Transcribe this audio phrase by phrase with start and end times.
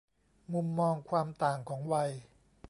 [0.53, 2.11] มุมมองความต่างของวัย